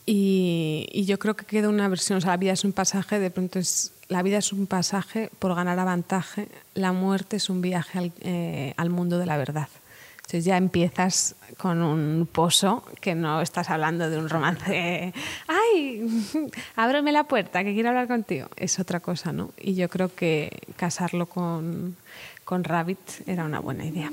[0.04, 3.30] Y, yo creo que queda una versión, o sea, la vida es un pasaje, de
[3.30, 7.98] pronto es, la vida es un pasaje por ganar avantaje, la muerte es un viaje
[7.98, 9.68] al, eh, al mundo de la verdad.
[10.26, 15.12] Entonces ya empiezas con un pozo que no estás hablando de un romance.
[15.46, 16.04] ¡Ay!
[16.74, 18.48] Ábreme la puerta, que quiero hablar contigo.
[18.56, 19.50] Es otra cosa, ¿no?
[19.56, 21.94] Y yo creo que casarlo con,
[22.44, 24.10] con Rabbit era una buena idea.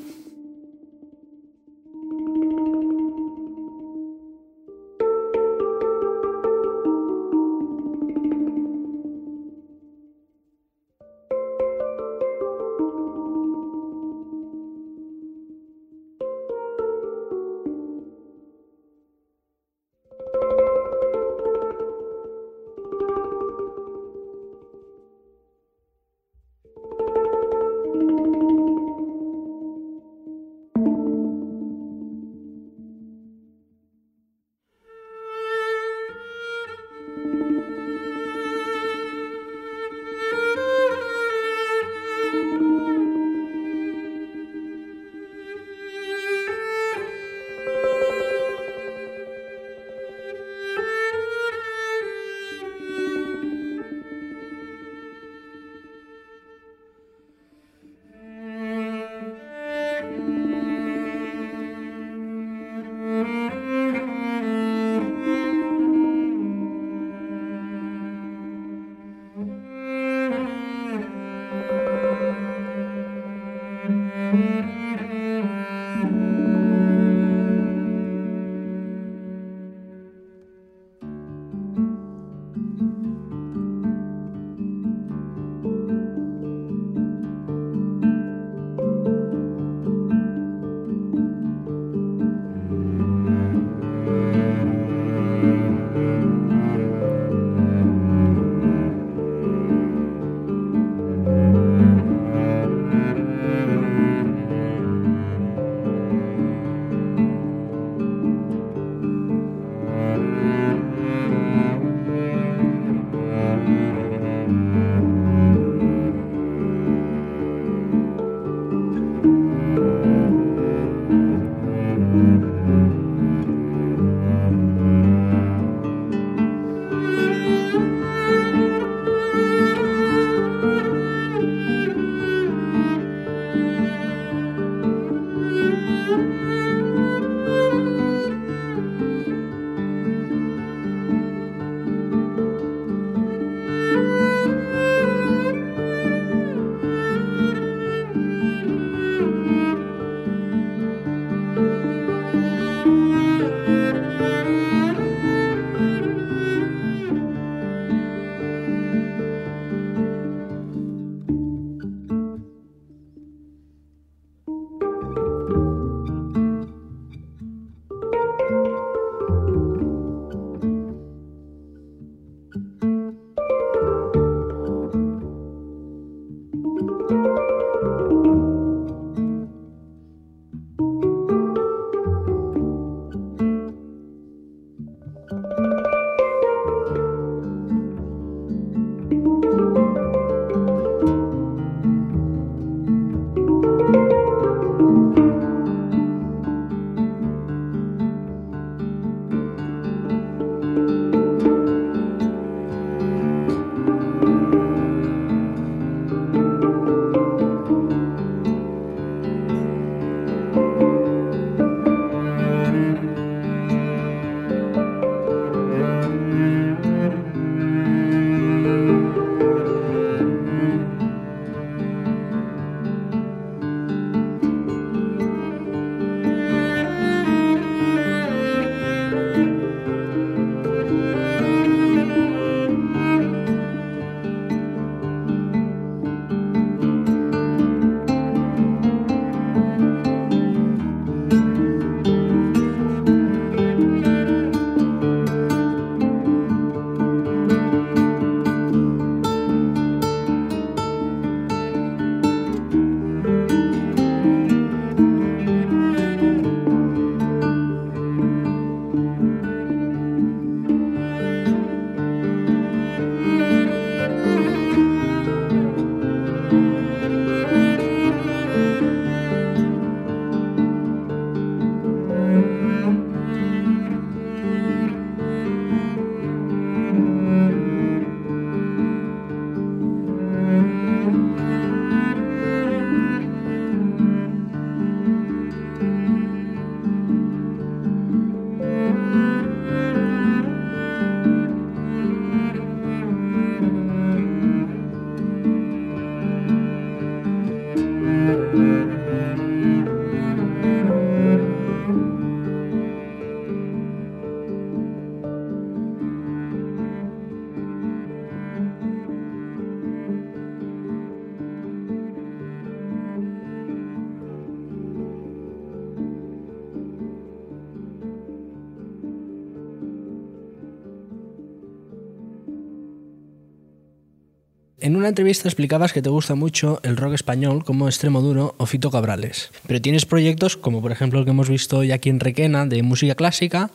[324.83, 328.65] En una entrevista explicabas que te gusta mucho el rock español como Extremo Duro o
[328.65, 332.19] Fito Cabrales, pero tienes proyectos como por ejemplo el que hemos visto hoy aquí en
[332.19, 333.71] Requena de música clásica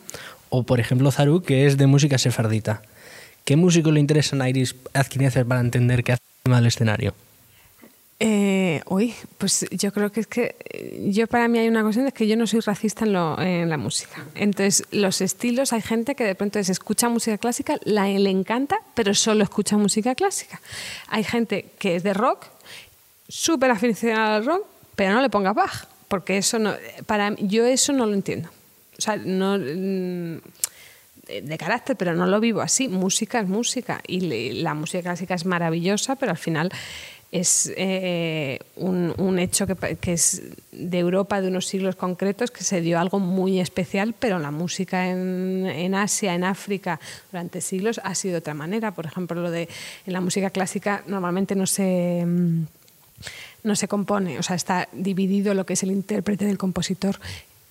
[0.51, 2.83] o por ejemplo Zaru que es de música sefardita.
[3.47, 7.15] ¿Qué músico le interesa a Iris Azquiniacer para entender que hace el escenario?
[8.21, 8.48] Eh,
[8.87, 12.13] uy, pues yo creo que es que eh, yo para mí hay una cosa es
[12.13, 14.25] que yo no soy racista en, lo, en la música.
[14.35, 18.79] Entonces, los estilos, hay gente que de pronto se escucha música clásica, la, le encanta,
[18.95, 20.61] pero solo escucha música clásica.
[21.09, 22.47] Hay gente que es de rock,
[23.29, 24.67] súper aficionada al rock,
[24.97, 26.75] pero no le ponga Bach, porque eso no,
[27.07, 28.49] para yo eso no lo entiendo.
[28.99, 30.41] O sea, no mm,
[31.29, 32.89] de carácter, pero no lo vivo así.
[32.89, 36.73] Música es música y la música clásica es maravillosa, pero al final
[37.31, 42.99] es eh, un, hecho que, es de Europa de unos siglos concretos, que se dio
[42.99, 46.99] algo muy especial, pero la música en, Asia, en África,
[47.31, 48.93] durante siglos ha sido de otra manera.
[48.93, 49.69] Por ejemplo, lo de
[50.07, 52.67] en la música clásica normalmente no se mm,
[53.65, 57.19] no se compone, o sea, está dividido lo que es el intérprete del compositor.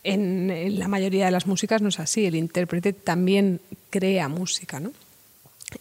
[0.03, 4.91] en la mayoría de las músicas no es así, el intérprete también crea música, ¿no?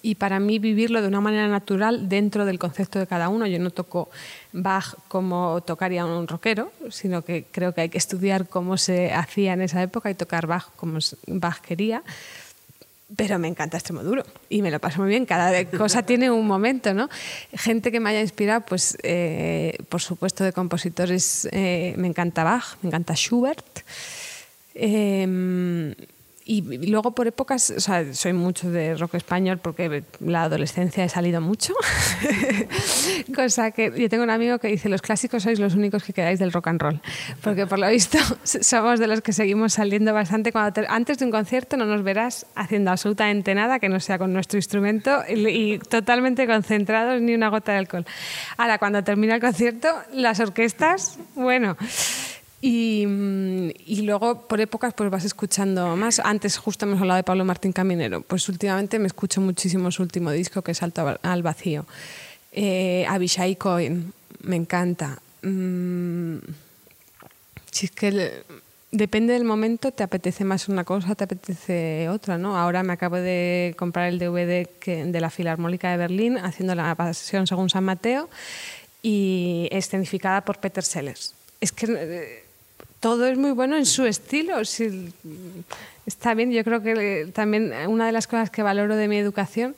[0.02, 3.46] Y para mí vivirlo de una manera natural dentro del concepto de cada uno.
[3.46, 4.08] Yo no toco
[4.52, 9.52] Bach como tocaría un rockero, sino que creo que hay que estudiar cómo se hacía
[9.52, 12.02] en esa época y tocar Bach como Bach quería.
[13.14, 15.26] Pero me encanta Extremoduro y me lo paso muy bien.
[15.26, 17.08] Cada cosa tiene un momento, ¿no?
[17.52, 22.76] Gente que me haya inspirado, pues eh, por supuesto de compositores, eh, me encanta Bach,
[22.82, 23.64] me encanta Schubert.
[24.74, 25.94] Eh,
[26.48, 31.08] y luego por épocas, o sea, soy mucho de rock español porque la adolescencia he
[31.08, 31.74] salido mucho.
[33.34, 36.38] Cosa que yo tengo un amigo que dice, los clásicos sois los únicos que quedáis
[36.38, 37.00] del rock and roll.
[37.42, 40.52] Porque por lo visto somos de los que seguimos saliendo bastante.
[40.52, 44.32] Cuando antes de un concierto no nos verás haciendo absolutamente nada que no sea con
[44.32, 48.06] nuestro instrumento y, y totalmente concentrados, ni una gota de alcohol.
[48.56, 51.76] Ahora, cuando termina el concierto, las orquestas, bueno...
[52.62, 56.20] Mm, y, luego por épocas pues vas escuchando más.
[56.20, 58.22] Antes justo hemos hablado de Pablo Martín Caminero.
[58.22, 61.86] Pues últimamente me escucho muchísimo su último disco que es Salto al Vacío.
[62.52, 65.18] Eh, Abishai Cohen, me encanta.
[65.42, 66.38] Mm,
[67.70, 68.42] si es que
[68.90, 72.56] depende del momento, te apetece más una cosa, te apetece otra, ¿no?
[72.56, 77.46] Ahora me acabo de comprar el DVD de la Filarmónica de Berlín haciendo la pasión
[77.46, 78.30] según San Mateo
[79.02, 81.34] y escenificada por Peter Sellers.
[81.60, 82.45] Es que eh,
[83.00, 84.60] todo es muy bueno en su estilo.
[86.06, 89.74] está bien, yo creo que también una de las cosas que valoro de mi educación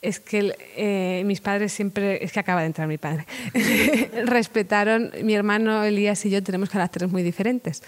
[0.00, 3.24] es que eh, mis padres siempre, es que acaba de entrar mi padre,
[4.24, 7.82] respetaron, mi hermano Elías y yo tenemos caracteres muy diferentes.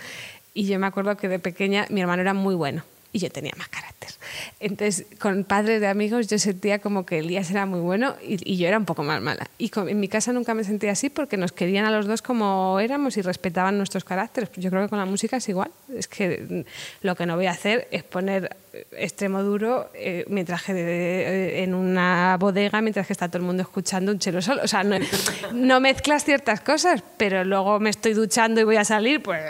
[0.54, 2.84] Y yo me acuerdo que de pequeña mi hermano era muy bueno
[3.14, 4.10] y yo tenía más carácter.
[4.58, 8.66] Entonces, con padres de amigos yo sentía como que Elías era muy bueno y, yo
[8.66, 9.48] era un poco más mala.
[9.56, 12.80] Y en mi casa nunca me sentía así porque nos querían a los dos como
[12.80, 14.50] éramos y respetaban nuestros caracteres.
[14.56, 15.70] Yo creo que con la música es igual.
[15.96, 16.64] Es que
[17.02, 18.56] lo que no voy a hacer es poner
[18.90, 23.62] extremo duro eh, mientras que eh, en una bodega mientras que está todo el mundo
[23.62, 24.62] escuchando un chelo solo.
[24.64, 29.22] O sea, no mezclas ciertas cosas, pero luego me estoy duchando y voy a salir,
[29.22, 29.40] pues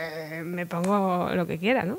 [0.44, 1.98] me pongo lo que quiera, ¿no?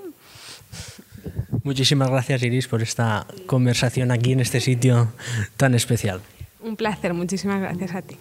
[1.66, 5.11] Muchísimas gracias Iris por esta conversación aquí en este sitio
[5.57, 6.22] tan especial.
[6.61, 8.18] Un placer, muchísimas gracias a ti.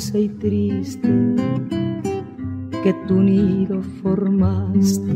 [0.00, 1.08] Dulce y triste
[2.82, 5.12] que tu nido formaste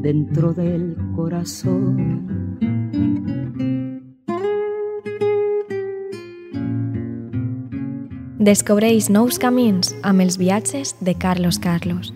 [0.00, 2.36] dentro del corazón.
[8.38, 12.15] Descobreix nous camins amb els viatges de Carlos Carlos.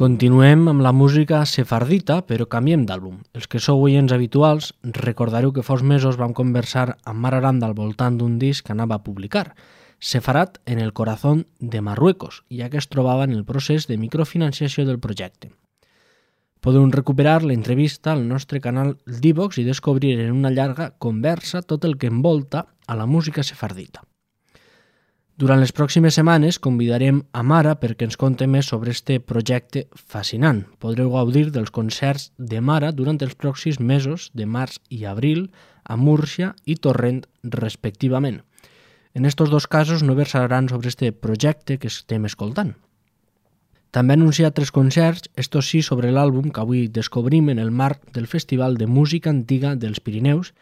[0.00, 3.18] Continuem amb la música sefardita, però canviem d'àlbum.
[3.36, 7.76] Els que sou oients habituals recordareu que fos mesos vam conversar amb Mar Aranda al
[7.76, 9.50] voltant d'un disc que anava a publicar,
[10.00, 14.86] Sefarat en el corazón de Marruecos, ja que es trobava en el procés de microfinanciació
[14.88, 15.52] del projecte.
[16.64, 21.98] Podeu recuperar l'entrevista al nostre canal d'Ivox i descobrir en una llarga conversa tot el
[21.98, 24.00] que envolta a la música sefardita.
[25.40, 30.58] Durant les pròximes setmanes convidarem a Mara perquè ens conte més sobre este projecte fascinant.
[30.84, 35.46] Podreu gaudir dels concerts de Mara durant els pròxims mesos de març i abril
[35.82, 37.22] a Múrcia i Torrent,
[37.56, 38.42] respectivament.
[39.14, 42.74] En estos dos casos no versaran sobre este projecte que estem escoltant.
[43.96, 48.12] També ha anunciat tres concerts, estos sí sobre l'àlbum que avui descobrim en el marc
[48.12, 50.52] del Festival de Música Antiga dels Pirineus,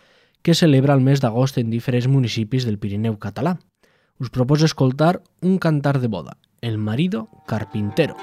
[0.42, 3.56] que celebra el mes d'agost en diferents municipis del Pirineu català
[4.20, 8.16] us proposo escoltar un cantar de boda, El marido carpintero.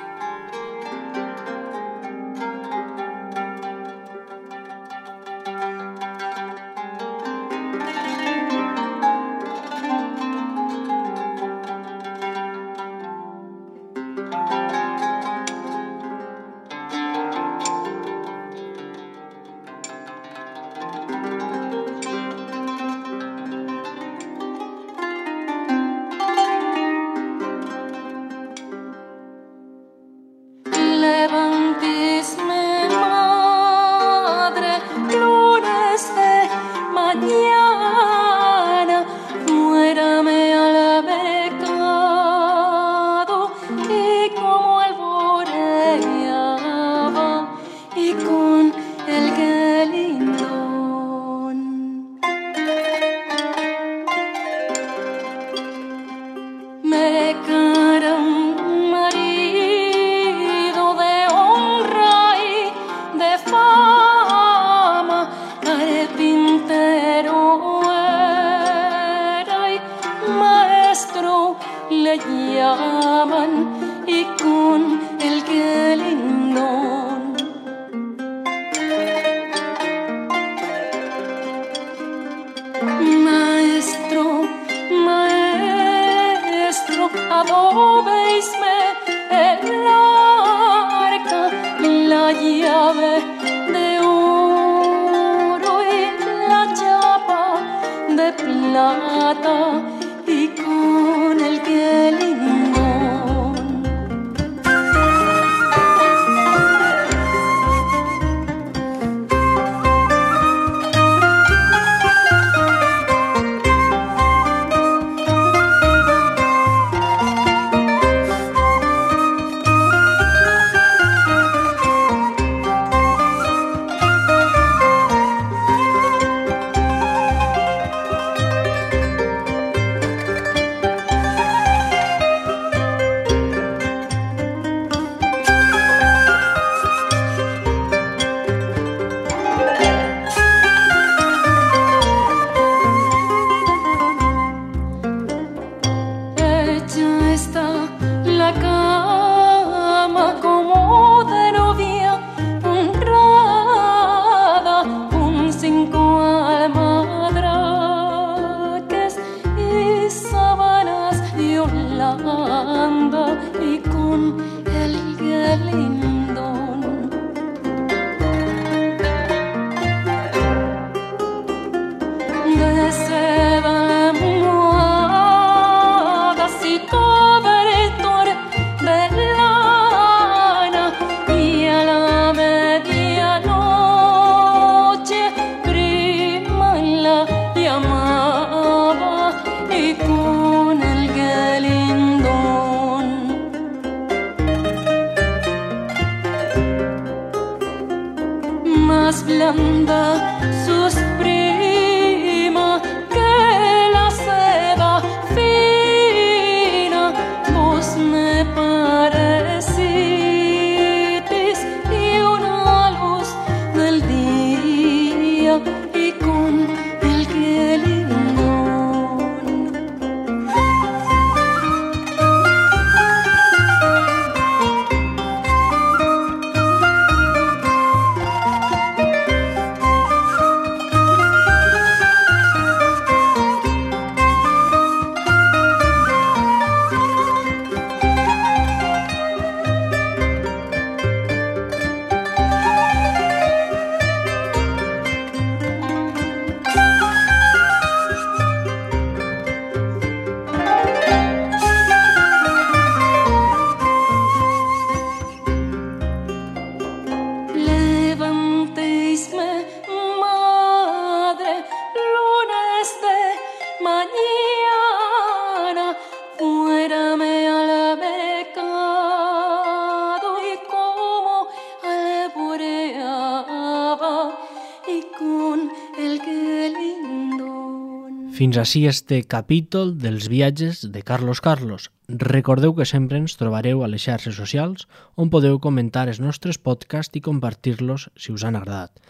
[278.46, 281.88] Fins així este capítol dels viatges de Carlos Carlos.
[282.06, 284.84] Recordeu que sempre ens trobareu a les xarxes socials
[285.18, 289.02] on podeu comentar els nostres podcasts i compartir-los si us han agradat.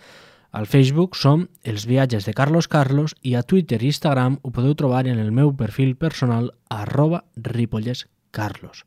[0.55, 4.71] Al Facebook som Els viatges de Carlos Carlos i a Twitter i Instagram ho podeu
[4.71, 8.85] trobar en el meu perfil personal arroba ripollescarlos.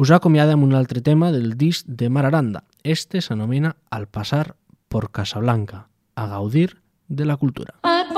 [0.00, 2.64] Us acomiada amb un altre tema del disc de Mar Aranda.
[2.84, 4.56] Este s'anomena Al pasar
[4.88, 7.74] por Casablanca, a gaudir de la cultura.
[7.82, 8.08] Al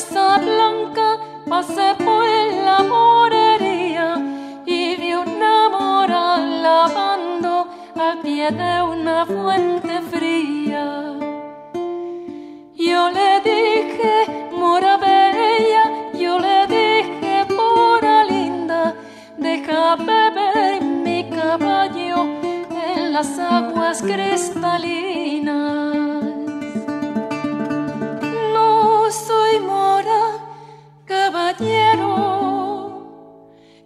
[0.00, 2.24] Casablanca, pasé por
[2.64, 4.16] la morería
[4.64, 11.12] y vi una mora lavando al pie de una fuente fría.
[12.74, 18.94] Yo le dije, mora bella, yo le dije, mora linda,
[19.36, 22.24] deja beber mi caballo
[22.96, 26.19] en las aguas cristalinas.
[29.12, 30.38] Soy mora,
[31.04, 32.46] caballero,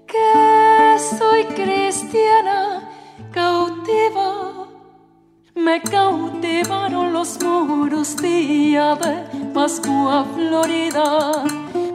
[0.07, 2.91] que soy cristiana,
[3.33, 4.68] cautiva.
[5.55, 11.45] Me cautivaron los muros día de Pascua Florida.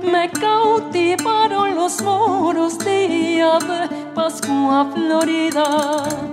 [0.02, 6.29] Me cautivaron los muros día de Pascua Florida.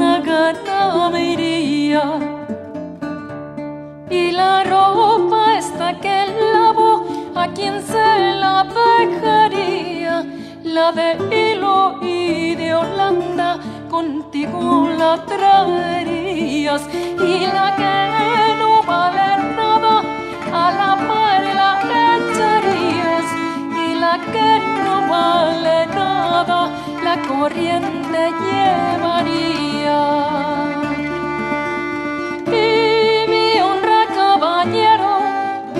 [0.00, 2.04] Buena gana me iría.
[4.10, 8.08] Y la ropa esta que lavo, a quien se
[8.42, 10.24] la dejaría,
[10.64, 11.08] la de
[11.40, 13.58] hilo y de Holanda,
[13.90, 16.82] contigo la traerías.
[17.32, 17.96] Y la que
[18.58, 19.94] no vale nada,
[20.62, 21.72] a la mar la
[22.16, 23.28] echarías.
[23.84, 24.48] Y la que
[24.82, 26.70] no vale nada,
[27.30, 30.00] corriente llevaría.
[32.46, 35.12] Y mi honra, caballero,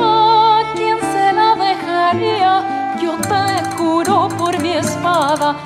[0.00, 2.52] ¿a quién se la dejaría?
[3.02, 5.56] Yo te juro por mi espada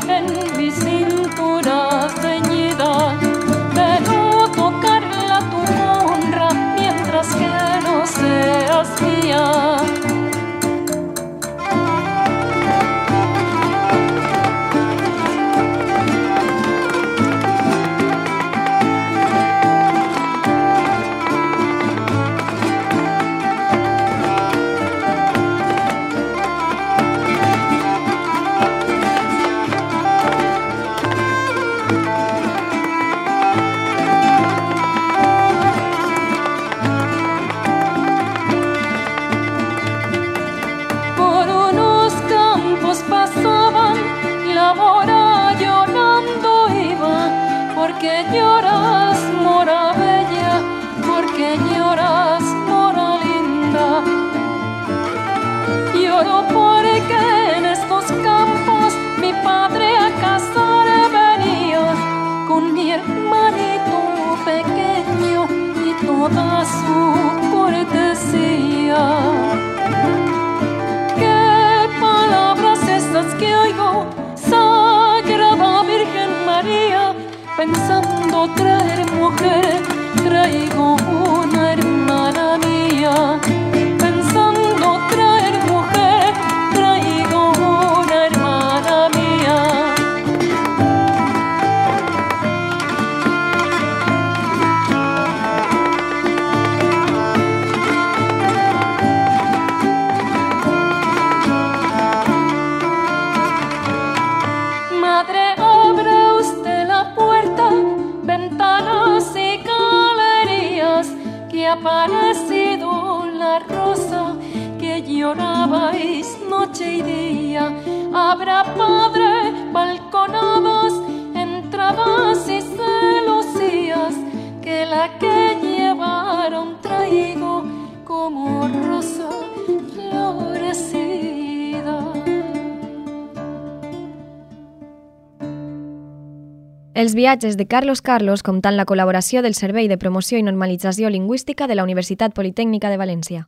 [137.04, 141.66] Els viatges de Carlos Carlos comptant la col·laboració del Servei de Promoció i Normalització Lingüística
[141.68, 143.42] de la Universitat Politècnica de València.